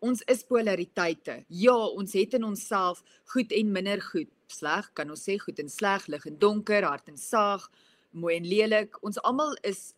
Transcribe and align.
ons 0.00 0.22
is 0.32 0.42
polariteite. 0.48 1.44
Ja, 1.48 1.76
ons 1.76 2.12
het 2.16 2.34
in 2.38 2.44
onsself 2.44 3.02
goed 3.34 3.52
en 3.52 3.72
minder 3.72 4.02
goed, 4.02 4.30
sleg, 4.50 4.90
kan 4.96 5.10
ons 5.12 5.22
sê 5.28 5.36
goed 5.38 5.60
en 5.62 5.70
sleg, 5.70 6.06
lig 6.10 6.26
en 6.26 6.38
donker, 6.40 6.86
hart 6.88 7.08
en 7.12 7.18
saag, 7.20 7.66
mooi 8.10 8.36
en 8.38 8.48
lelik. 8.48 9.00
Ons 9.06 9.20
almal 9.22 9.56
is 9.62 9.90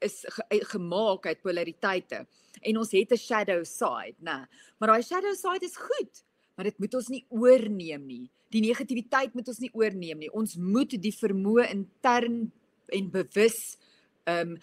is 0.00 0.22
ge, 0.32 0.44
gemaak 0.72 1.26
uit 1.26 1.42
polariteite 1.44 2.22
en 2.64 2.78
ons 2.80 2.92
het 2.92 3.12
'n 3.12 3.16
shadow 3.20 3.64
side, 3.64 4.16
né? 4.24 4.48
Maar 4.78 4.88
daai 4.88 5.02
shadow 5.02 5.34
side 5.34 5.64
is 5.64 5.76
goed, 5.76 6.24
maar 6.56 6.64
dit 6.64 6.78
moet 6.78 6.94
ons 6.94 7.08
nie 7.08 7.24
oorneem 7.28 8.06
nie. 8.06 8.30
Die 8.48 8.60
negativiteit 8.60 9.34
moet 9.34 9.48
ons 9.48 9.58
nie 9.58 9.70
oorneem 9.72 10.18
nie. 10.18 10.32
Ons 10.32 10.56
moet 10.56 10.90
die 10.90 11.12
vermoë 11.12 11.70
intern 11.70 12.50
en 12.88 13.10
bewus 13.10 13.76
ehm 14.24 14.50
um, 14.50 14.58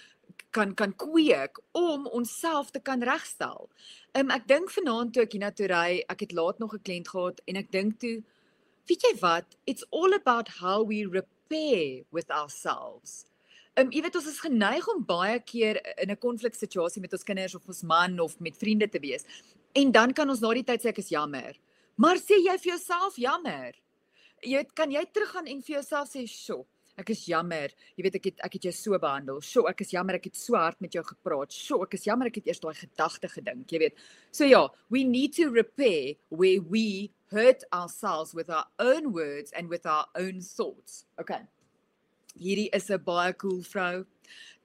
kan 0.51 0.73
kan 0.75 0.93
kweek 0.95 1.59
om 1.71 2.07
onsself 2.07 2.71
te 2.71 2.79
kan 2.79 3.03
regstel. 3.03 3.69
Um, 4.13 4.31
ek 4.31 4.47
dink 4.47 4.71
vanaand 4.71 5.13
toe 5.13 5.23
ek 5.23 5.35
hiernatoe 5.35 5.67
ry, 5.67 6.03
ek 6.09 6.19
het 6.25 6.31
laat 6.31 6.59
nog 6.59 6.73
'n 6.73 6.81
kliënt 6.81 7.07
gehad 7.07 7.41
en 7.47 7.55
ek 7.55 7.71
dink 7.71 7.99
toe 7.99 8.23
weet 8.87 9.03
jy 9.03 9.13
wat, 9.19 9.57
it's 9.65 9.83
all 9.91 10.13
about 10.13 10.47
how 10.59 10.81
we 10.83 11.05
repair 11.05 12.03
with 12.11 12.31
ourselves. 12.31 13.25
Um, 13.77 13.91
jy 13.93 14.01
weet 14.01 14.15
ons 14.17 14.29
is 14.31 14.39
geneig 14.41 14.87
om 14.89 15.03
baie 15.05 15.39
keer 15.39 15.77
in 16.01 16.09
'n 16.09 16.17
konfliksituasie 16.17 17.01
met 17.01 17.13
ons 17.13 17.23
kinders 17.23 17.55
of 17.55 17.67
ons 17.67 17.83
man 17.83 18.19
of 18.19 18.39
met 18.39 18.57
vriende 18.57 18.89
te 18.89 18.99
wees. 18.99 19.25
En 19.75 19.91
dan 19.91 20.13
kan 20.13 20.29
ons 20.29 20.39
na 20.39 20.53
die 20.53 20.63
tyd 20.63 20.81
sê 20.81 20.89
ek 20.89 20.97
is 20.99 21.09
jammer. 21.09 21.53
Maar 21.95 22.17
sê 22.17 22.39
jy 22.41 22.57
vir 22.57 22.71
jouself 22.73 23.15
jammer? 23.17 23.75
Jy 24.41 24.57
weet, 24.57 24.73
kan 24.73 24.91
jy 24.91 25.05
teruggaan 25.05 25.47
en 25.47 25.61
vir 25.61 25.75
jouself 25.75 26.09
sê, 26.09 26.27
"Sjoe, 26.27 26.65
Ek 26.97 27.11
is 27.13 27.27
jammer. 27.29 27.73
Jy 27.95 28.03
weet 28.07 28.15
ek 28.17 28.29
het 28.31 28.39
ek 28.47 28.55
het 28.57 28.63
jou 28.69 28.73
so 28.73 28.97
behandel. 29.01 29.37
Sjoe, 29.45 29.67
ek 29.69 29.83
is 29.85 29.91
jammer 29.93 30.17
ek 30.17 30.31
het 30.31 30.39
so 30.39 30.57
hard 30.57 30.79
met 30.81 30.95
jou 30.97 31.03
gepraat. 31.05 31.53
Sjoe, 31.53 31.83
ek 31.85 31.93
is 31.93 32.07
jammer 32.09 32.31
ek 32.31 32.39
het 32.41 32.49
eers 32.49 32.63
daai 32.63 32.73
gedagte 32.73 33.29
gedink, 33.29 33.69
jy 33.69 33.83
weet. 33.85 34.01
So 34.33 34.47
ja, 34.49 34.63
we 34.89 35.03
need 35.05 35.35
to 35.37 35.51
repair 35.53 36.15
where 36.29 36.57
we 36.59 37.11
hurt 37.29 37.63
ourselves 37.71 38.33
with 38.33 38.49
our 38.49 38.65
own 38.79 39.13
words 39.13 39.53
and 39.53 39.69
with 39.69 39.85
our 39.85 40.07
own 40.15 40.41
thoughts. 40.41 41.05
Okay. 41.21 41.43
Hierdie 42.37 42.69
is 42.73 42.89
'n 42.89 43.03
baie 43.03 43.33
cool 43.37 43.61
vrou. 43.61 44.05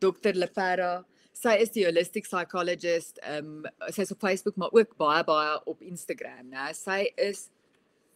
Dr. 0.00 0.32
Lepera. 0.32 1.04
Sy 1.32 1.56
is 1.60 1.70
die 1.70 1.84
holistic 1.84 2.24
psychologist. 2.24 3.18
Ehm 3.22 3.64
um, 3.64 3.90
sy's 3.90 4.12
op 4.12 4.20
Facebook 4.20 4.56
maar 4.56 4.72
ook 4.72 4.96
baie 4.96 5.24
baie 5.24 5.60
op 5.66 5.82
Instagram, 5.82 6.48
né? 6.48 6.72
Sy 6.72 7.12
is 7.16 7.50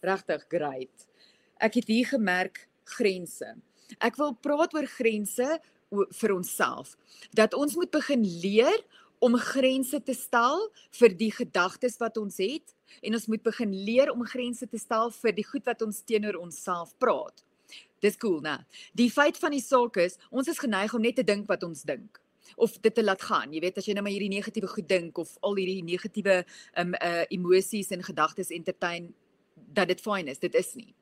regtig 0.00 0.44
great. 0.48 1.08
Ek 1.60 1.74
het 1.74 1.88
hier 1.88 2.06
gemerk 2.06 2.68
grense. 2.84 3.56
Ek 3.98 4.18
wil 4.20 4.34
praat 4.42 4.74
oor 4.74 4.86
grense 4.90 5.58
vir 5.90 6.34
onsself. 6.34 6.96
Dat 7.30 7.54
ons 7.54 7.76
moet 7.78 7.90
begin 7.90 8.24
leer 8.24 8.80
om 9.18 9.36
grense 9.40 10.00
te 10.02 10.14
stel 10.14 10.66
vir 10.98 11.14
die 11.16 11.30
gedagtes 11.32 11.96
wat 12.02 12.18
ons 12.20 12.36
het 12.42 12.74
en 13.02 13.16
ons 13.16 13.26
moet 13.30 13.42
begin 13.42 13.72
leer 13.72 14.12
om 14.12 14.24
grense 14.28 14.66
te 14.68 14.78
stel 14.78 15.10
vir 15.14 15.34
die 15.36 15.46
goed 15.46 15.64
wat 15.66 15.82
ons 15.86 16.02
teenoor 16.04 16.38
onsself 16.40 16.92
praat. 17.00 17.42
Dis 18.04 18.18
cool, 18.20 18.42
né? 18.44 18.58
Die 18.94 19.08
feit 19.10 19.38
van 19.40 19.54
die 19.56 19.64
saak 19.64 19.96
is, 20.02 20.18
ons 20.30 20.50
is 20.52 20.60
geneig 20.60 20.94
om 20.94 21.02
net 21.02 21.16
te 21.16 21.24
dink 21.26 21.48
wat 21.48 21.64
ons 21.66 21.86
dink 21.86 22.20
of 22.62 22.76
dit 22.78 22.94
te 22.94 23.02
laat 23.02 23.22
gaan. 23.26 23.50
Jy 23.50 23.60
weet 23.64 23.80
as 23.80 23.88
jy 23.88 23.96
nou 23.96 24.04
maar 24.06 24.14
hierdie 24.14 24.30
negatiewe 24.30 24.68
goed 24.70 24.86
dink 24.88 25.18
of 25.18 25.32
al 25.42 25.56
hierdie 25.58 25.82
negatiewe 25.86 26.42
um 26.78 26.94
uh 26.94 27.24
emosies 27.34 27.90
en 27.96 28.04
gedagtes 28.06 28.52
entertain 28.54 29.10
dat 29.74 29.88
dit 29.88 30.00
fyn 30.00 30.28
is, 30.30 30.38
dit 30.38 30.54
is 30.54 30.74
nie 30.76 30.92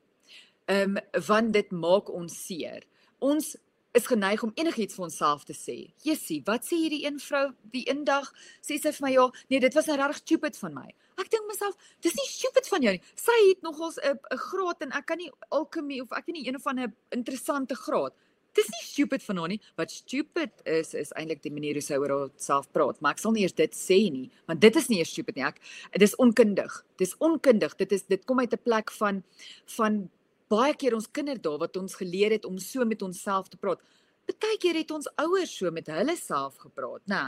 ehm 0.65 0.97
um, 0.97 1.23
want 1.27 1.53
dit 1.53 1.71
maak 1.71 2.11
ons 2.11 2.47
seer. 2.47 2.85
Ons 3.19 3.55
is 3.95 4.07
geneig 4.11 4.43
om 4.43 4.53
enigiets 4.59 4.97
vir 4.97 5.05
onsself 5.07 5.45
te 5.47 5.55
sê. 5.55 5.77
Jessie, 6.03 6.41
wat 6.49 6.67
sê 6.67 6.81
hierdie 6.81 7.05
een 7.05 7.21
vrou 7.23 7.45
die 7.75 7.85
eendag 7.87 8.27
sê 8.65 8.79
sy 8.81 8.91
vir 8.97 9.05
my 9.07 9.13
ja, 9.15 9.27
nee, 9.53 9.61
dit 9.63 9.77
was 9.77 9.87
nou 9.87 9.99
regtig 10.01 10.23
stupid 10.25 10.59
van 10.59 10.75
my. 10.75 10.89
Ek 11.23 11.31
dink 11.31 11.47
myself, 11.47 11.77
dis 12.03 12.17
nie 12.19 12.27
stupid 12.27 12.67
van 12.73 12.87
jou 12.87 12.95
nie. 12.97 13.03
Sy 13.23 13.37
het 13.45 13.63
nogals 13.63 14.01
'n 14.03 14.19
'n 14.19 14.43
graad 14.49 14.83
en 14.83 14.93
ek 14.99 15.07
kan 15.07 15.19
nie 15.19 15.31
alchemy 15.51 16.01
of 16.01 16.11
ek 16.13 16.27
weet 16.27 16.37
nie 16.37 16.47
een 16.49 16.57
of 16.57 16.67
ander 16.67 16.93
interessante 17.11 17.77
graad. 17.77 18.13
Dis 18.55 18.69
nie 18.71 18.83
stupid 18.83 19.23
van 19.23 19.37
haar 19.37 19.49
nie. 19.49 19.61
Wat 19.77 19.91
stupid 19.91 20.51
is 20.65 20.95
is 20.95 21.13
eintlik 21.13 21.43
die 21.43 21.53
manier 21.53 21.75
hoe 21.75 21.83
sy 21.83 21.95
oor 21.95 22.11
haarself 22.11 22.71
praat, 22.73 23.01
maar 23.01 23.13
ek 23.13 23.19
sal 23.19 23.33
nie 23.33 23.43
eers 23.43 23.55
dit 23.55 23.73
sê 23.75 24.11
nie, 24.11 24.31
want 24.47 24.61
dit 24.61 24.77
is 24.77 24.89
nie 24.89 24.99
eers 24.99 25.11
stupid 25.11 25.37
nie. 25.37 25.45
Ek 25.45 25.61
dis 25.99 26.17
onkundig. 26.17 26.85
Dis 26.97 27.15
onkundig. 27.19 27.77
Dit 27.77 27.93
is 27.93 28.03
dit 28.03 28.25
kom 28.25 28.41
uit 28.41 28.53
'n 28.53 28.63
plek 28.63 28.91
van 28.91 29.23
van 29.67 30.11
baie 30.55 30.75
keer 30.79 30.97
ons 30.97 31.11
kinderdae 31.11 31.59
wat 31.63 31.77
ons 31.81 31.99
geleer 31.99 32.35
het 32.37 32.47
om 32.49 32.59
so 32.63 32.87
met 32.89 33.03
onsself 33.03 33.51
te 33.51 33.61
praat. 33.61 33.83
Partykeer 34.25 34.79
het 34.81 34.93
ons 34.95 35.09
ouers 35.21 35.53
so 35.53 35.71
met 35.75 35.89
hulle 35.93 36.15
self 36.17 36.57
gepraat, 36.63 37.03
nê. 37.13 37.25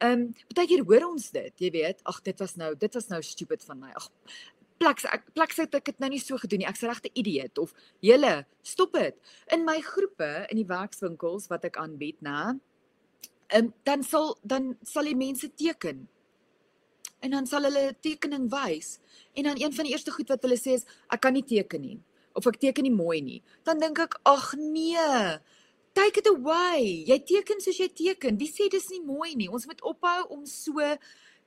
Ehm, 0.00 0.12
um, 0.12 0.22
partykeer 0.48 0.84
hoor 0.88 1.10
ons 1.10 1.30
dit, 1.34 1.52
jy 1.60 1.70
weet, 1.74 2.00
ag 2.08 2.22
dit 2.24 2.40
was 2.40 2.56
nou, 2.56 2.70
dit 2.74 2.94
was 2.94 3.10
nou 3.12 3.20
stupid 3.22 3.64
van 3.68 3.82
my. 3.82 3.90
Ag 4.00 4.08
plaks 4.78 5.04
ek 5.10 5.26
plaks 5.34 5.58
het 5.58 5.74
ek 5.74 5.90
dit 5.90 6.00
nou 6.00 6.08
nie 6.12 6.22
so 6.22 6.38
gedoen 6.40 6.62
nie. 6.62 6.68
Ek's 6.70 6.86
regte 6.86 7.10
idioot 7.12 7.58
of 7.58 7.74
julle 8.04 8.46
stop 8.62 8.94
dit. 8.96 9.16
In 9.52 9.66
my 9.66 9.80
groepe 9.84 10.46
in 10.48 10.60
die 10.62 10.68
werkswinkels 10.68 11.50
wat 11.52 11.66
ek 11.68 11.76
aanbied, 11.82 12.20
nê. 12.24 12.54
Ehm 13.48 13.68
um, 13.68 13.72
dan 13.84 14.04
sal 14.04 14.36
dan 14.42 14.76
sal 14.84 15.08
die 15.08 15.18
mense 15.18 15.50
teken. 15.52 16.06
En 17.20 17.30
dan 17.34 17.46
sal 17.50 17.66
hulle 17.66 17.96
tekening 18.00 18.46
wys 18.52 19.00
en 19.34 19.50
dan 19.50 19.58
een 19.58 19.72
van 19.74 19.84
die 19.84 19.92
eerste 19.92 20.12
goed 20.14 20.28
wat 20.30 20.44
hulle 20.46 20.56
sê 20.56 20.76
is 20.78 20.86
ek 21.10 21.20
kan 21.20 21.34
nie 21.34 21.42
teken 21.42 21.82
nie 21.82 21.98
of 22.38 22.46
ek 22.50 22.60
teken 22.62 22.86
nie 22.86 22.94
mooi 22.94 23.20
nie, 23.24 23.40
dan 23.66 23.82
dink 23.82 23.98
ek 24.06 24.18
ag 24.28 24.52
nee. 24.58 25.38
Take 25.98 26.20
it 26.22 26.28
away. 26.30 27.02
Jy 27.08 27.16
teken 27.26 27.62
soos 27.64 27.78
jy 27.80 27.88
teken. 27.90 28.36
Wie 28.38 28.46
sê 28.50 28.68
dis 28.70 28.86
nie 28.92 29.00
mooi 29.02 29.32
nie? 29.34 29.48
Ons 29.50 29.66
moet 29.66 29.80
ophou 29.82 30.20
om 30.36 30.44
so 30.46 30.84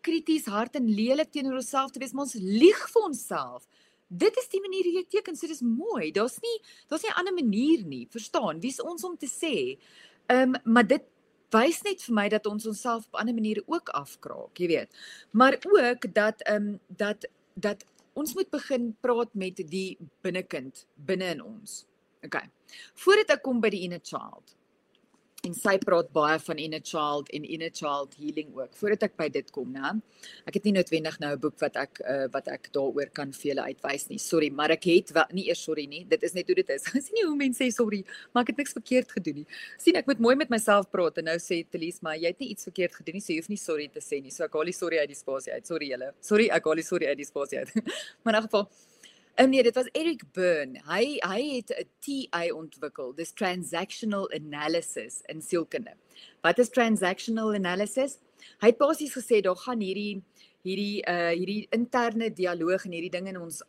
krities 0.03 0.50
hard 0.51 0.75
en 0.75 0.90
lelik 0.91 1.31
teenoor 1.31 1.62
onsself 1.62 1.94
te 1.94 2.01
wees, 2.01 2.12
maar 2.12 2.28
ons 2.28 2.35
lieg 2.35 2.81
vir 2.91 3.06
onsself. 3.06 3.68
Dit 4.12 4.35
is 4.41 4.50
die 4.51 4.59
manier 4.59 4.90
hoe 4.90 4.97
jy 4.97 5.06
teken, 5.07 5.38
so 5.40 5.47
dis 5.47 5.63
mooi. 5.63 6.09
Daar's 6.12 6.40
nie 6.44 6.57
daar's 6.90 7.06
nie 7.06 7.12
'n 7.12 7.19
ander 7.22 7.34
manier 7.34 7.85
nie. 7.85 8.07
Verstaan? 8.12 8.59
Wie's 8.59 8.81
ons 8.81 9.03
om 9.03 9.16
te 9.18 9.28
sê? 9.28 9.78
Ehm, 10.28 10.56
um, 10.56 10.74
maar 10.74 10.88
dit 10.88 11.03
wys 11.51 11.81
net 11.84 12.01
vir 12.01 12.16
my 12.16 12.28
dat 12.30 12.46
ons 12.46 12.66
onsself 12.66 13.06
op 13.07 13.19
ander 13.19 13.35
maniere 13.35 13.63
ook 13.68 13.90
afkraak, 13.90 14.57
jy 14.57 14.68
weet. 14.68 14.90
Maar 15.31 15.59
ook 15.63 16.13
dat 16.13 16.41
ehm 16.41 16.68
um, 16.68 16.80
dat 16.88 17.28
dat 17.56 17.85
ons 18.14 18.34
moet 18.36 18.50
begin 18.52 18.92
praat 19.04 19.34
met 19.34 19.62
die 19.72 19.98
binnekind 20.26 20.86
binne 20.96 21.32
in 21.36 21.44
ons. 21.46 21.84
OK. 22.26 22.38
Voordat 23.04 23.38
ek 23.38 23.46
kom 23.46 23.62
by 23.64 23.72
die 23.74 23.86
inner 23.88 24.02
child 24.04 24.56
en 25.41 25.56
sy 25.57 25.74
praat 25.81 26.09
baie 26.13 26.38
van 26.44 26.59
inner 26.62 26.81
child 26.85 27.29
en 27.34 27.46
inner 27.56 27.72
child 27.74 28.13
healing 28.19 28.52
ook. 28.53 28.75
Voordat 28.78 29.07
ek 29.07 29.16
by 29.18 29.25
dit 29.34 29.47
kom, 29.53 29.72
né? 29.74 29.96
Ek 30.46 30.59
het 30.59 30.68
nie 30.68 30.75
noodwendig 30.75 31.18
nou 31.24 31.31
'n 31.34 31.40
boek 31.41 31.57
wat 31.63 31.75
ek 31.81 32.02
uh, 32.06 32.28
wat 32.34 32.47
ek 32.47 32.69
daaroor 32.75 33.09
kan 33.09 33.34
vir 33.34 33.47
julle 33.50 33.63
uitwys 33.74 34.06
nie. 34.09 34.19
Sorry, 34.19 34.50
maar 34.50 34.69
ek 34.69 34.85
het 34.85 35.09
wel, 35.12 35.25
nie 35.34 35.47
eers 35.50 35.63
sorry 35.63 35.88
nie. 35.88 36.06
Dit 36.06 36.22
is 36.24 36.34
net 36.34 36.46
hoe 36.46 36.56
dit 36.56 36.69
is. 36.69 36.85
Sien 37.06 37.16
nie 37.18 37.25
hoe 37.25 37.35
mense 37.35 37.63
sê 37.63 37.72
sorry, 37.74 38.03
maar 38.34 38.44
ek 38.44 38.53
het 38.53 38.62
niks 38.62 38.78
verkeerd 38.78 39.12
gedoen 39.12 39.41
nie. 39.41 39.47
Sien, 39.78 39.96
ek 39.96 40.06
moet 40.06 40.19
mooi 40.19 40.35
met 40.35 40.50
myself 40.50 40.90
praat 40.91 41.18
en 41.18 41.25
nou 41.25 41.38
sê 41.41 41.66
Telies, 41.66 42.01
maar 42.01 42.18
jy 42.18 42.28
het 42.28 42.40
nie 42.40 42.53
iets 42.53 42.63
verkeerd 42.69 42.94
gedoen 43.01 43.18
nie, 43.18 43.22
so 43.22 43.34
jy 43.34 43.41
hoef 43.41 43.50
nie 43.50 43.57
sorry 43.57 43.90
te 43.90 44.01
sê 44.01 44.22
nie. 44.22 44.31
So 44.31 44.46
ek 44.46 44.53
haal 44.53 44.69
die 44.69 44.78
sorry 44.78 45.01
uit 45.01 45.09
die 45.09 45.18
spasie 45.18 45.53
uit. 45.53 45.66
Sorry 45.66 45.90
julle. 45.90 46.13
Sorry, 46.22 46.50
ek 46.53 46.66
haal 46.66 46.78
die 46.78 46.85
sorry 46.85 47.09
uit 47.09 47.18
die 47.18 47.25
spasie 47.25 47.66
uit. 47.66 47.74
maar 48.24 48.38
in 48.38 48.46
geval 48.46 48.69
Oh 49.41 49.47
nee, 49.47 49.63
dit 49.63 49.75
was 49.75 49.88
Eric 49.91 50.22
Byrne. 50.35 50.78
Hy 50.85 51.18
hy 51.25 51.41
het 51.56 51.72
'n 51.74 51.88
TA 52.06 52.53
ontwikkel, 52.53 53.13
dis 53.16 53.31
transactional 53.34 54.29
analysis 54.38 55.22
in 55.25 55.41
sielkunde. 55.41 55.94
Wat 56.44 56.59
is 56.59 56.69
transactional 56.69 57.53
analysis? 57.53 58.19
Hy 58.62 58.68
het 58.68 58.78
basies 58.78 59.16
gesê 59.18 59.41
daar 59.41 59.56
gaan 59.56 59.80
hierdie 59.81 60.22
hierdie 60.62 61.01
uh 61.09 61.34
hierdie 61.34 61.68
interne 61.72 62.30
dialoog 62.30 62.85
en 62.85 62.91
hierdie 62.91 63.09
ding 63.09 63.28
in 63.28 63.38
ons 63.38 63.63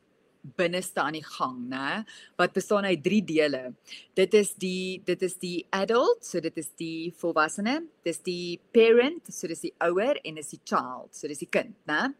binneste 0.56 1.00
aan 1.00 1.12
die 1.12 1.24
gang, 1.24 1.68
né? 1.70 2.04
Wat 2.36 2.52
bestaan 2.52 2.84
uit 2.84 3.02
drie 3.02 3.24
dele. 3.24 3.74
Dit 4.14 4.34
is 4.34 4.54
die 4.54 5.00
dit 5.04 5.22
is 5.22 5.38
die 5.38 5.66
adult, 5.70 6.24
so 6.24 6.40
dit 6.40 6.56
is 6.56 6.68
die 6.76 7.14
volwassene, 7.16 7.86
dis 8.04 8.18
die 8.18 8.60
parent, 8.72 9.32
so 9.32 9.46
dis 9.46 9.60
die 9.60 9.74
ouer 9.78 10.20
en 10.22 10.34
dis 10.34 10.50
die 10.50 10.60
child, 10.64 11.16
so 11.16 11.28
dis 11.28 11.38
die 11.38 11.50
kind, 11.50 11.74
né? 11.86 12.12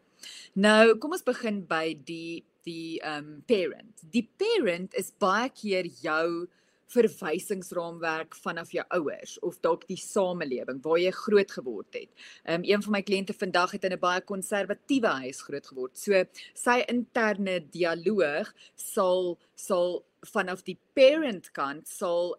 Nou, 0.55 0.97
kom 0.99 1.13
ons 1.13 1.23
begin 1.23 1.67
by 1.67 1.99
die 2.05 2.45
die 2.65 3.01
um 3.05 3.43
parent. 3.47 4.03
Die 4.11 4.29
parent 4.39 4.95
is 4.95 5.13
baie 5.19 5.49
keer 5.51 5.87
jou 6.03 6.49
verwysingsraamwerk 6.93 8.35
vanaf 8.37 8.73
jou 8.75 8.85
ouers 8.99 9.39
of 9.47 9.59
dalk 9.65 9.87
die 9.89 9.99
samelewing 10.01 10.83
waar 10.85 11.01
jy 11.01 11.13
groot 11.17 11.51
geword 11.57 11.97
het. 11.97 12.11
Um 12.45 12.67
een 12.69 12.83
van 12.85 12.99
my 12.99 13.03
kliënte 13.03 13.37
vandag 13.37 13.73
het 13.77 13.85
in 13.85 13.93
'n 13.93 14.01
baie 14.01 14.21
konservatiewe 14.21 15.13
huis 15.25 15.43
groot 15.43 15.67
geword. 15.67 15.99
So 15.99 16.25
sy 16.55 16.85
interne 16.89 17.61
dialoog 17.61 18.53
sal 18.77 19.39
sal 19.55 20.05
vanaf 20.35 20.63
die 20.63 20.79
parent 20.95 21.53
kant 21.53 21.89
sal 21.89 22.37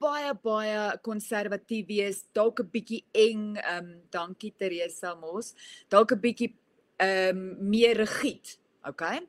baie 0.00 0.32
baie 0.34 0.98
konservatief 1.02 1.86
wees, 1.86 2.24
dalk 2.32 2.60
'n 2.60 2.70
bietjie 2.72 3.04
eng. 3.12 3.56
Um 3.76 4.02
dankie 4.10 4.54
Teresa 4.56 5.14
Mos. 5.14 5.54
Dalk 5.88 6.12
'n 6.12 6.20
bietjie 6.20 6.54
um 6.98 7.56
meer 7.70 7.96
rigied. 7.96 8.58
Okay? 8.84 9.20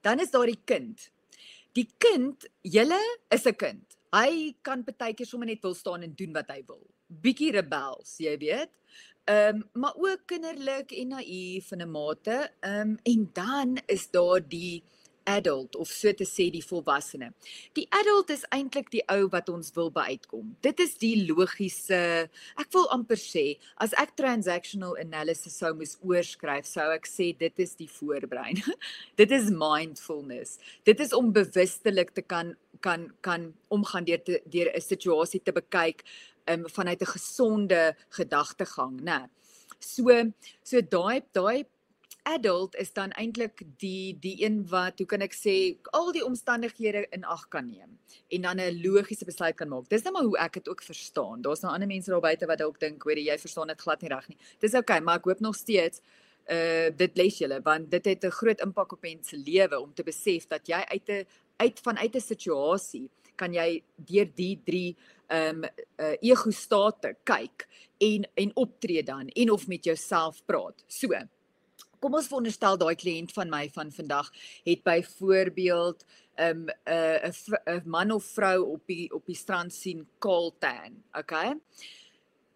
Dan 0.00 0.20
is 0.20 0.30
daar 0.30 0.46
die 0.46 0.62
kind. 0.64 1.10
Die 1.72 1.88
kind, 1.98 2.48
julle 2.62 3.00
is 3.30 3.46
'n 3.46 3.54
kind. 3.54 3.86
Hy 4.10 4.56
kan 4.62 4.84
partykeer 4.84 5.26
sommer 5.26 5.46
net 5.46 5.62
wil 5.62 5.74
staan 5.74 6.02
en 6.02 6.14
doen 6.14 6.32
wat 6.32 6.48
hy 6.50 6.62
wil. 6.66 6.82
Bietjie 7.06 7.52
rebels, 7.52 8.16
jy 8.18 8.36
weet. 8.38 8.70
Ehm 9.30 9.56
um, 9.56 9.68
maar 9.72 9.94
ook 9.94 10.26
kinderlik 10.26 10.90
en 10.92 11.08
naïef 11.08 11.70
in 11.72 11.82
'n 11.82 11.90
mate. 11.90 12.50
Ehm 12.60 12.80
um, 12.80 12.98
en 13.02 13.30
dan 13.32 13.78
is 13.86 14.10
daar 14.10 14.40
die 14.48 14.82
adult 15.30 15.76
of 15.76 15.88
so 15.92 16.12
te 16.16 16.26
sê 16.28 16.48
die 16.52 16.62
volwassene. 16.64 17.30
Die 17.78 17.86
adult 18.00 18.32
is 18.34 18.44
eintlik 18.54 18.90
die 18.94 19.02
ou 19.12 19.28
wat 19.32 19.50
ons 19.52 19.70
wil 19.76 19.90
byuitkom. 19.94 20.54
Dit 20.64 20.82
is 20.82 20.96
die 21.00 21.14
logiese 21.28 22.00
ek 22.60 22.70
wil 22.74 22.88
amper 22.94 23.20
sê 23.20 23.44
as 23.84 23.94
ek 24.00 24.16
transactional 24.18 24.96
analysis 25.02 25.58
sou 25.62 25.72
moes 25.78 25.96
oorskryf, 26.02 26.68
sou 26.68 26.88
ek 26.94 27.08
sê 27.08 27.30
dit 27.38 27.62
is 27.62 27.76
die 27.78 27.88
voorbrein. 27.90 28.62
dit 29.20 29.36
is 29.36 29.50
mindfulness. 29.54 30.58
Dit 30.88 31.02
is 31.04 31.14
om 31.16 31.32
bewustelik 31.34 32.14
te 32.16 32.26
kan 32.26 32.56
kan 32.80 33.10
kan 33.20 33.50
omgaan 33.68 34.06
deur 34.08 34.22
te, 34.24 34.40
deur 34.46 34.70
'n 34.72 34.80
situasie 34.80 35.40
te 35.44 35.52
bekyk 35.52 36.04
um, 36.48 36.64
vanuit 36.68 37.02
'n 37.02 37.12
gesonde 37.16 37.96
gedagtegang, 38.10 39.00
né? 39.00 39.28
So 39.80 40.32
so 40.62 40.80
daai 40.80 41.22
daai 41.32 41.64
adult 42.22 42.74
is 42.76 42.92
dan 42.92 43.10
eintlik 43.10 43.62
die 43.78 44.18
die 44.20 44.44
een 44.44 44.62
wat 44.68 44.98
hoe 44.98 45.06
kan 45.06 45.22
ek 45.24 45.34
sê 45.34 45.54
al 45.96 46.12
die 46.12 46.24
omstandighede 46.24 47.06
in 47.16 47.24
ag 47.24 47.48
kan 47.48 47.66
neem 47.66 47.98
en 48.28 48.42
dan 48.42 48.60
'n 48.60 48.80
logiese 48.82 49.24
besluit 49.24 49.56
kan 49.56 49.68
maak. 49.68 49.88
Dis 49.88 50.02
net 50.02 50.12
maar 50.12 50.22
hoe 50.22 50.38
ek 50.38 50.52
dit 50.52 50.68
ook 50.68 50.82
verstaan. 50.82 51.42
Daar's 51.42 51.60
nou 51.60 51.72
ander 51.72 51.88
mense 51.88 52.10
daar 52.10 52.20
buite 52.20 52.46
wat 52.46 52.58
dalk 52.58 52.80
dink, 52.80 53.02
hoor 53.02 53.18
jy 53.18 53.38
verstaan 53.38 53.68
dit 53.68 53.80
glad 53.80 54.00
nie 54.02 54.10
reg 54.10 54.28
nie. 54.28 54.38
Dis 54.58 54.74
oukei, 54.74 54.96
okay, 54.96 55.00
maar 55.00 55.16
ek 55.16 55.24
hoop 55.24 55.40
nog 55.40 55.54
steeds 55.56 56.00
uh 56.50 56.90
dit 56.96 57.16
les 57.16 57.38
julle 57.38 57.60
want 57.62 57.90
dit 57.90 58.04
het 58.04 58.24
'n 58.24 58.30
groot 58.30 58.60
impak 58.60 58.92
op 58.92 59.02
mense 59.02 59.36
lewe 59.36 59.80
om 59.80 59.94
te 59.94 60.02
besef 60.02 60.46
dat 60.46 60.66
jy 60.66 60.84
uit 60.88 61.08
'n 61.08 61.26
uit 61.56 61.80
vanuit 61.80 62.14
'n 62.14 62.20
situasie 62.20 63.10
kan 63.36 63.52
jy 63.52 63.82
deur 63.96 64.28
die 64.34 64.60
drie 64.64 64.96
ehm 65.30 65.64
um, 65.64 65.68
uh, 65.98 66.16
ego 66.20 66.50
state 66.50 67.16
kyk 67.24 67.68
en 67.98 68.26
en 68.34 68.50
optree 68.56 69.02
dan 69.02 69.28
en 69.28 69.50
of 69.50 69.66
met 69.68 69.84
jouself 69.84 70.42
praat. 70.44 70.84
So, 70.86 71.08
kom 72.00 72.16
ons 72.16 72.28
veronderstel 72.30 72.78
daai 72.80 72.96
kliënt 72.98 73.32
van 73.36 73.50
my 73.52 73.66
van 73.74 73.92
vandag 73.92 74.30
het 74.66 74.82
byvoorbeeld 74.84 76.04
'n 76.40 76.68
'n 76.88 77.32
'n 77.66 77.82
man 77.84 78.10
of 78.10 78.24
vrou 78.24 78.64
op 78.74 78.86
die 78.86 79.10
op 79.12 79.26
die 79.26 79.36
strand 79.36 79.72
sien 79.72 80.06
kaal 80.18 80.54
tan, 80.58 81.02
okay? 81.12 81.54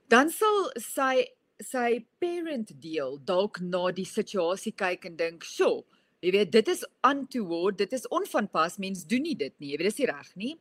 Dan 0.09 0.31
sal 0.31 0.71
sy 0.77 1.27
sy 1.59 2.07
parent 2.19 2.73
deel 2.81 3.19
dalk 3.25 3.61
na 3.61 3.91
die 3.91 4.09
situasie 4.09 4.73
kyk 4.73 5.05
en 5.05 5.17
dink, 5.17 5.45
"Sjoe, 5.45 5.85
jy 6.21 6.31
weet, 6.31 6.53
dit 6.53 6.69
is 6.69 6.85
untoward, 7.07 7.79
dit 7.79 7.93
is 7.93 8.09
onvanpas, 8.09 8.79
mens 8.79 9.05
doen 9.05 9.23
nie 9.23 9.37
dit 9.37 9.53
nie. 9.59 9.71
Jy 9.71 9.77
weet, 9.77 9.87
dis 9.87 9.99
nie 9.99 10.07
reg 10.07 10.37
nie." 10.37 10.59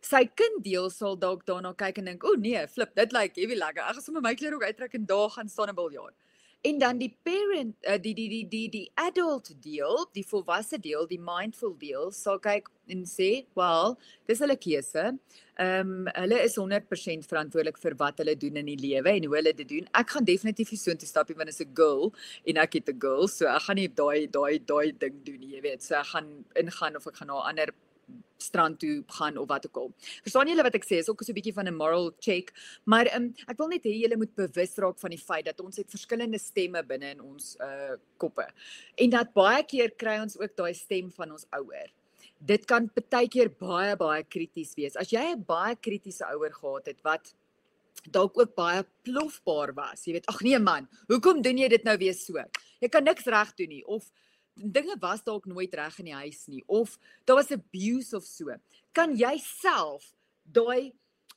Sy 0.00 0.24
kind 0.34 0.64
deel 0.64 0.90
sal 0.90 1.16
dalk 1.16 1.44
daarna 1.46 1.72
kyk 1.74 1.98
en 1.98 2.04
dink, 2.04 2.24
"O 2.24 2.34
nee, 2.34 2.66
flip, 2.66 2.94
dit 2.94 3.12
lyk 3.12 3.22
like, 3.22 3.40
heavy 3.40 3.54
lekker. 3.54 3.82
Ek 3.82 3.94
gaan 3.94 4.02
sommer 4.02 4.22
my 4.22 4.34
klere 4.34 4.54
ook 4.54 4.64
uittrek 4.64 4.94
en 4.94 5.06
daar 5.06 5.30
gaan 5.30 5.48
staan 5.48 5.68
'n 5.68 5.74
biljart." 5.74 6.14
En 6.62 6.78
dan 6.78 6.98
die 6.98 7.12
parent 7.22 7.76
uh, 7.88 7.98
die 8.02 8.14
die 8.14 8.28
die 8.28 8.44
die 8.48 8.68
die 8.70 8.90
adult 8.94 9.52
deel, 9.62 10.06
die 10.12 10.24
volwasse 10.26 10.78
deel, 10.78 11.06
die 11.06 11.20
mindful 11.20 11.76
deel 11.78 12.10
sal 12.12 12.38
kyk 12.38 12.68
en 12.88 13.04
sê, 13.04 13.46
"Wel, 13.54 13.98
dis 14.26 14.38
hulle 14.38 14.56
keuse. 14.56 15.18
Ehm 15.58 15.90
um, 15.90 16.08
hulle 16.12 16.42
is 16.44 16.56
100% 16.56 17.26
verantwoordelik 17.26 17.78
vir 17.80 17.94
wat 17.96 18.18
hulle 18.18 18.36
doen 18.36 18.56
in 18.56 18.66
die 18.66 18.76
lewe 18.76 19.08
en 19.08 19.24
hoe 19.24 19.36
hulle 19.36 19.52
dit 19.56 19.68
doen. 19.68 19.86
Ek 19.96 20.10
gaan 20.10 20.24
definitief 20.24 20.70
nie 20.70 20.78
so 20.78 20.90
intoe 20.90 21.08
stap 21.08 21.28
nie 21.28 21.36
want 21.36 21.48
dit 21.48 21.60
is 21.60 21.66
'n 21.66 21.74
girl 21.74 22.12
en 22.44 22.56
ek 22.56 22.72
het 22.74 22.90
'n 22.90 23.00
girl, 23.00 23.28
so 23.28 23.46
ek 23.46 23.62
gaan 23.62 23.76
nie 23.76 23.88
daai 23.88 24.26
daai 24.26 24.58
daai 24.58 24.92
ding 24.98 25.24
doen 25.24 25.40
nie, 25.40 25.54
jy 25.56 25.62
weet. 25.62 25.82
So 25.82 25.94
ek 25.94 26.06
gaan 26.12 26.44
ingaan 26.54 26.96
of 26.96 27.06
ek 27.06 27.16
gaan 27.16 27.28
na 27.28 27.40
'n 27.40 27.48
ander 27.50 27.68
strand 28.42 28.78
toe 28.78 29.02
gaan 29.18 29.36
of 29.36 29.48
wat 29.48 29.66
ook 29.66 29.76
al. 29.76 29.92
Verstaan 30.22 30.48
julle 30.48 30.62
wat 30.66 30.74
ek 30.74 30.84
sê? 30.84 31.00
Is 31.00 31.08
ook 31.08 31.22
so 31.22 31.32
'n 31.32 31.38
bietjie 31.38 31.54
van 31.54 31.68
'n 31.68 31.76
moral 31.76 32.12
check, 32.20 32.52
maar 32.84 33.06
um, 33.14 33.34
ek 33.48 33.58
wil 33.58 33.68
net 33.68 33.84
hê 33.84 33.92
julle 34.02 34.16
moet 34.16 34.34
bewus 34.34 34.76
raak 34.76 34.98
van 34.98 35.10
die 35.10 35.24
feit 35.28 35.44
dat 35.44 35.60
ons 35.60 35.76
het 35.76 35.90
verskillende 35.90 36.38
stemme 36.38 36.82
binne 36.82 37.10
in 37.10 37.20
ons 37.20 37.56
uh 37.60 37.96
koppe. 38.16 38.46
En 38.96 39.10
dat 39.10 39.32
baie 39.32 39.62
keer 39.64 39.90
kry 39.90 40.20
ons 40.20 40.38
ook 40.38 40.56
daai 40.56 40.74
stem 40.74 41.10
van 41.10 41.32
ons 41.32 41.46
ouer. 41.50 41.92
Dit 42.38 42.64
kan 42.64 42.90
baie 43.10 43.28
keer 43.28 43.50
baie 43.50 43.96
baie 43.96 44.24
krities 44.24 44.74
wees. 44.74 44.96
As 44.96 45.10
jy 45.10 45.34
'n 45.34 45.44
baie 45.44 45.76
kritiese 45.76 46.24
ouer 46.24 46.52
gehad 46.52 46.86
het 46.86 47.02
wat 47.02 47.34
dalk 48.10 48.38
ook 48.38 48.54
baie 48.54 48.84
plofbaar 49.02 49.74
was. 49.74 50.04
Jy 50.06 50.12
weet, 50.12 50.26
ag 50.26 50.40
nee 50.40 50.58
man, 50.58 50.88
hoekom 51.08 51.42
doen 51.42 51.58
jy 51.58 51.68
dit 51.68 51.84
nou 51.84 51.96
weer 51.98 52.14
so? 52.14 52.42
Jy 52.80 52.88
kan 52.92 53.04
niks 53.04 53.26
reg 53.26 53.54
doen 53.58 53.72
nie 53.72 53.84
of 53.86 54.10
dinge 54.56 54.96
was 55.00 55.22
dalk 55.22 55.46
nooit 55.46 55.74
reg 55.74 55.98
in 56.00 56.10
die 56.10 56.16
huis 56.16 56.46
nie 56.48 56.62
of 56.66 56.98
daar 57.24 57.36
was 57.36 57.52
abuse 57.52 58.16
of 58.16 58.24
so. 58.24 58.56
Kan 58.96 59.16
jy 59.16 59.36
self 59.42 60.12
daai 60.44 60.92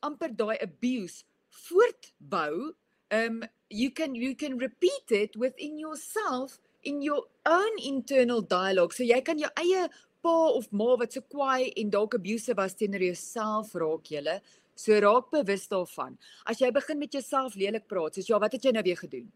amper 0.06 0.32
daai 0.36 0.58
abuse 0.64 1.24
voortbou? 1.68 2.74
Um 3.12 3.44
you 3.70 3.92
can 3.92 4.16
you 4.16 4.36
can 4.36 4.58
repeat 4.58 5.12
it 5.12 5.36
within 5.36 5.78
yourself 5.78 6.60
in 6.84 7.02
your 7.02 7.26
own 7.46 7.78
internal 7.84 8.42
dialogue. 8.42 8.94
So 8.94 9.04
jy 9.04 9.20
kan 9.22 9.40
jou 9.40 9.52
eie 9.60 9.90
pa 10.24 10.36
of 10.56 10.72
ma 10.72 10.96
wat 11.00 11.14
so 11.14 11.22
kwaai 11.22 11.74
en 11.76 11.92
dalk 11.92 12.16
abuse 12.16 12.56
was 12.56 12.76
teenoor 12.76 13.04
jouself 13.12 13.76
raak 13.76 14.12
julle. 14.16 14.40
So 14.80 14.96
raak 14.96 15.28
bewus 15.32 15.68
daarvan. 15.68 16.16
As 16.48 16.62
jy 16.62 16.72
begin 16.72 17.00
met 17.00 17.14
jouself 17.14 17.56
lelik 17.60 17.88
praat, 17.88 18.16
soos 18.16 18.30
ja, 18.30 18.40
wat 18.40 18.56
het 18.56 18.64
jy 18.64 18.72
nou 18.72 18.84
weer 18.86 19.00
gedoen? 19.00 19.28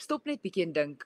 Stop 0.00 0.26
net 0.26 0.42
bietjie 0.42 0.64
en 0.66 0.72
dink, 0.74 1.04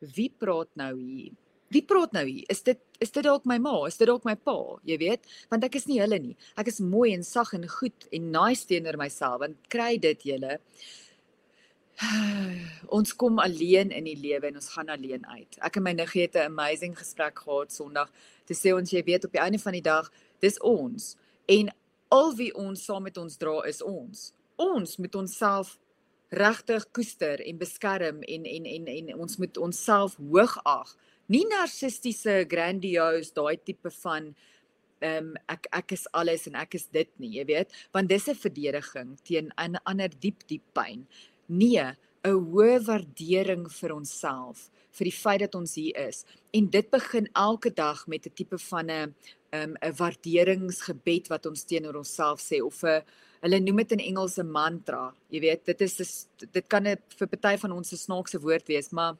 wie 0.00 0.30
praat 0.38 0.70
nou 0.80 0.94
hier? 0.98 1.32
Wie 1.70 1.82
praat 1.86 2.12
nou 2.16 2.24
hier? 2.26 2.44
Is 2.50 2.64
dit 2.66 2.80
is 3.00 3.12
dit 3.14 3.24
dalk 3.24 3.46
my 3.48 3.56
ma? 3.62 3.76
Is 3.88 3.96
dit 3.96 4.08
dalk 4.10 4.24
my 4.28 4.34
pa? 4.36 4.56
Jy 4.84 4.96
weet, 5.00 5.28
want 5.52 5.64
ek 5.64 5.78
is 5.78 5.86
nie 5.88 6.00
hulle 6.02 6.18
nie. 6.20 6.34
Ek 6.58 6.68
is 6.68 6.80
mooi 6.84 7.14
en 7.14 7.22
sag 7.24 7.54
en 7.56 7.64
goed 7.70 8.08
en 8.12 8.26
nice 8.34 8.66
teenoor 8.68 8.98
myself. 9.00 9.38
Want 9.44 9.56
kry 9.72 9.94
dit 10.02 10.26
julle. 10.32 10.58
Ons 12.96 13.14
kom 13.16 13.38
alleen 13.40 13.94
in 13.94 14.08
die 14.08 14.16
lewe 14.18 14.50
en 14.50 14.58
ons 14.60 14.70
gaan 14.74 14.90
alleen 14.92 15.24
uit. 15.28 15.58
Ek 15.64 15.78
en 15.78 15.84
my 15.84 15.94
niggie 15.96 16.26
het 16.26 16.36
'n 16.36 16.50
amazing 16.52 16.96
gesprek 16.98 17.38
gehad 17.44 17.72
Sondag. 17.72 18.10
Te 18.44 18.54
sê 18.54 18.74
ons 18.74 18.90
jy 18.90 19.02
weet 19.04 19.24
op 19.24 19.32
die 19.32 19.40
einde 19.40 19.58
van 19.58 19.72
die 19.72 19.84
dag, 19.84 20.10
dis 20.40 20.58
ons 20.60 21.16
en 21.46 21.70
al 22.08 22.34
wie 22.36 22.54
ons 22.54 22.84
saam 22.84 23.02
met 23.02 23.16
ons 23.16 23.36
dra 23.36 23.62
is 23.68 23.82
ons. 23.82 24.32
Ons 24.56 24.96
moet 24.96 25.14
onsself 25.14 25.78
regtig 26.30 26.86
koester 26.94 27.40
en 27.42 27.58
beskerm 27.58 28.22
en 28.22 28.44
en 28.46 28.66
en 28.66 28.86
en 28.88 29.14
ons 29.18 29.36
moet 29.36 29.56
onsself 29.58 30.16
hoog 30.16 30.56
ag. 30.64 30.94
Nie 31.26 31.44
narcistiese 31.50 32.44
grandiose 32.48 33.34
daai 33.34 33.56
tipe 33.58 33.90
van 34.02 34.34
ehm 35.00 35.30
um, 35.30 35.34
ek 35.48 35.66
ek 35.72 35.92
is 35.96 36.06
alles 36.12 36.46
en 36.46 36.58
ek 36.60 36.74
is 36.76 36.86
dit 36.92 37.08
nie, 37.18 37.38
jy 37.38 37.44
weet, 37.48 37.72
want 37.92 38.08
dis 38.08 38.28
'n 38.28 38.34
verdediging 38.34 39.16
teen 39.24 39.50
'n 39.56 39.76
ander 39.84 40.10
diep 40.20 40.46
diep 40.46 40.64
pyn. 40.74 41.06
Nee, 41.48 41.96
'n 42.24 42.36
hoë 42.52 42.84
waardering 42.84 43.64
vir 43.72 43.94
onsself, 43.94 44.70
vir 44.92 45.04
die 45.04 45.18
feit 45.22 45.40
dat 45.40 45.54
ons 45.54 45.74
hier 45.74 45.96
is. 45.96 46.24
En 46.52 46.68
dit 46.70 46.90
begin 46.90 47.28
elke 47.34 47.70
dag 47.70 48.06
met 48.06 48.26
'n 48.26 48.34
tipe 48.34 48.58
van 48.58 48.90
'n 48.90 49.14
'n 49.52 49.76
um, 49.80 49.94
waarderingsgebed 49.96 51.28
wat 51.28 51.46
ons 51.46 51.64
teenoor 51.64 51.96
onsself 51.96 52.40
sê 52.40 52.62
of 52.62 52.84
'n 52.84 53.02
hulle 53.40 53.60
noem 53.60 53.76
dit 53.82 53.92
in 53.92 54.04
Engels 54.10 54.38
'n 54.38 54.50
mantra. 54.50 55.14
Jy 55.30 55.40
weet, 55.40 55.64
dit 55.64 55.80
is 55.80 56.28
dit 56.52 56.68
kan 56.68 56.86
'n 56.86 56.96
vir 57.18 57.28
party 57.28 57.56
van 57.56 57.72
ons 57.72 57.92
'n 57.92 57.96
snaakse 57.96 58.40
woord 58.40 58.66
wees, 58.68 58.90
maar 58.90 59.16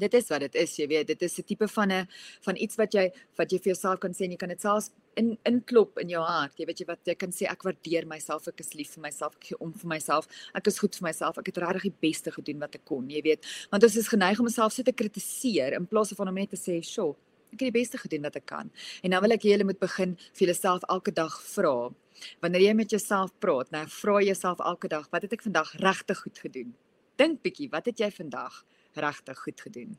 dit 0.00 0.14
is 0.14 0.28
wat 0.32 0.40
dit 0.40 0.54
is, 0.54 0.76
jy 0.76 0.86
weet. 0.90 1.06
Dit 1.06 1.22
is 1.22 1.38
'n 1.38 1.44
tipe 1.44 1.68
van 1.68 1.92
'n 1.92 2.08
van 2.46 2.56
iets 2.56 2.76
wat 2.76 2.92
jy 2.92 3.12
wat 3.36 3.50
jy 3.50 3.58
vir 3.58 3.72
jouself 3.72 4.00
kan 4.00 4.12
sê 4.12 4.24
en 4.24 4.30
jy 4.30 4.36
kan 4.36 4.48
dit 4.48 4.60
selfs 4.60 4.90
in 5.16 5.38
inklop 5.44 5.98
in 5.98 6.08
jou 6.08 6.22
hart. 6.22 6.58
Jy 6.58 6.66
weet 6.66 6.80
jy 6.80 6.86
wat 6.86 7.00
jy 7.04 7.14
kan 7.14 7.30
sê 7.30 7.48
ek 7.50 7.62
waardeer 7.62 8.06
myself, 8.06 8.48
ek 8.48 8.60
is 8.60 8.74
lief 8.74 8.94
vir 8.94 9.02
myself, 9.02 9.36
ek 9.36 9.44
gee 9.50 9.58
om 9.60 9.72
vir 9.72 9.88
myself, 9.88 10.28
ek 10.54 10.66
is 10.66 10.78
goed 10.78 10.94
vir 10.96 11.08
myself, 11.08 11.38
ek 11.38 11.46
het 11.46 11.58
regtig 11.58 11.82
die 11.82 12.08
beste 12.08 12.30
gedoen 12.30 12.60
wat 12.60 12.74
ek 12.74 12.84
kon, 12.84 13.08
jy 13.10 13.22
weet. 13.22 13.44
Want 13.70 13.82
ons 13.82 13.96
is 13.96 14.08
geneig 14.08 14.38
om 14.38 14.46
onsself 14.46 14.72
so 14.72 14.82
te 14.82 14.92
kritiseer 14.92 15.74
in 15.74 15.86
plaas 15.86 16.14
van 16.16 16.28
om 16.28 16.34
net 16.34 16.50
te 16.50 16.56
sê, 16.56 16.82
"Sjoe, 16.82 17.16
ek 17.52 17.60
het 17.60 17.72
die 17.72 17.80
beste 17.80 17.98
gedoen 17.98 18.22
wat 18.22 18.36
ek 18.36 18.46
kan." 18.46 18.70
En 19.02 19.10
nou 19.10 19.20
wil 19.20 19.32
ek 19.32 19.42
hê 19.42 19.50
julle 19.56 19.64
moet 19.64 19.80
begin 19.80 20.16
vir 20.16 20.46
julleself 20.46 20.82
elke 20.88 21.12
dag 21.12 21.42
vra, 21.42 21.90
Wanneer 22.40 22.66
jy 22.68 22.74
met 22.74 22.90
jouself 22.90 23.32
praat, 23.38 23.70
nou 23.70 23.84
vra 23.88 24.20
jouself 24.20 24.60
elke 24.60 24.88
dag, 24.88 25.08
wat 25.10 25.22
het 25.26 25.32
ek 25.36 25.42
vandag 25.46 25.72
regtig 25.80 26.22
goed 26.26 26.38
gedoen? 26.38 26.76
Dink 27.20 27.42
bietjie, 27.44 27.68
wat 27.72 27.90
het 27.90 28.00
jy 28.00 28.10
vandag 28.14 28.62
regtig 28.96 29.42
goed 29.44 29.60
gedoen? 29.60 29.98